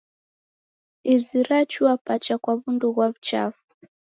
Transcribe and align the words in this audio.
Izi 1.13 1.39
rachua 1.49 1.93
pacha 2.05 2.35
kwa 2.41 2.53
w'undu 2.59 2.87
ghwa 2.95 3.07
w'uchafu. 3.11 3.63